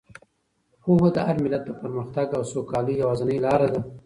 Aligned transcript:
پوهه 0.81 1.09
د 1.15 1.17
هر 1.27 1.35
ملت 1.43 1.63
د 1.65 1.71
پرمختګ 1.81 2.27
او 2.37 2.43
سوکالۍ 2.51 2.93
یوازینۍ 2.97 3.37
لاره 3.45 3.67
ده. 3.73 3.81